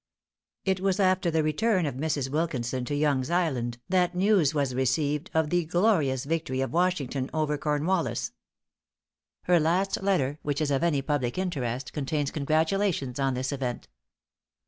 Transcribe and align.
It 0.65 0.79
was 0.79 0.99
after 0.99 1.29
the 1.29 1.43
return 1.43 1.85
of 1.85 1.93
Mrs. 1.93 2.27
Wilkinson 2.27 2.85
to 2.85 2.95
Yonge's 2.95 3.29
Island, 3.29 3.77
that 3.87 4.15
news 4.15 4.51
was 4.51 4.73
received 4.73 5.29
of 5.31 5.51
the 5.51 5.65
glorious 5.65 6.23
victory 6.25 6.59
of 6.61 6.73
Washington 6.73 7.29
over 7.35 7.55
Cornwallis. 7.55 8.31
Her 9.43 9.59
last 9.59 10.01
letter 10.01 10.39
which 10.41 10.59
is 10.59 10.71
of 10.71 10.81
any 10.81 11.03
public 11.03 11.37
interest, 11.37 11.93
contains 11.93 12.31
congratulations 12.31 13.19
on 13.19 13.35
this 13.35 13.51
event. 13.51 13.89